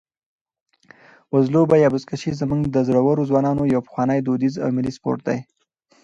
وزلوبه 1.33 1.75
یا 1.83 1.89
بزکشي 1.93 2.31
زموږ 2.41 2.61
د 2.69 2.77
زړورو 2.87 3.27
ځوانانو 3.29 3.71
یو 3.73 3.81
پخوانی، 3.87 4.19
دودیز 4.21 4.53
او 4.63 4.69
ملي 4.75 4.91
سپورټ 4.97 5.19
دی. 5.27 5.39